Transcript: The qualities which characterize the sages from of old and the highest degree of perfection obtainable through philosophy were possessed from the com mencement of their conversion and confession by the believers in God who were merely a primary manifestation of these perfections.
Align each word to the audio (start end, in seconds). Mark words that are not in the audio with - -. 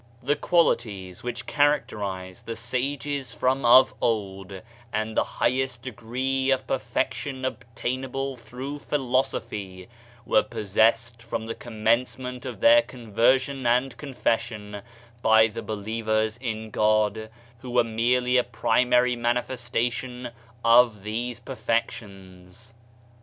The 0.23 0.35
qualities 0.35 1.21
which 1.21 1.45
characterize 1.45 2.41
the 2.41 2.55
sages 2.55 3.35
from 3.35 3.63
of 3.63 3.93
old 4.01 4.63
and 4.91 5.15
the 5.15 5.23
highest 5.23 5.83
degree 5.83 6.49
of 6.49 6.65
perfection 6.65 7.45
obtainable 7.45 8.35
through 8.35 8.79
philosophy 8.79 9.89
were 10.25 10.41
possessed 10.41 11.21
from 11.21 11.45
the 11.45 11.53
com 11.53 11.85
mencement 11.85 12.45
of 12.45 12.61
their 12.61 12.81
conversion 12.81 13.67
and 13.67 13.95
confession 13.95 14.81
by 15.21 15.45
the 15.45 15.61
believers 15.61 16.35
in 16.37 16.71
God 16.71 17.29
who 17.59 17.69
were 17.69 17.83
merely 17.83 18.37
a 18.37 18.43
primary 18.43 19.15
manifestation 19.15 20.31
of 20.65 21.03
these 21.03 21.39
perfections. 21.39 22.73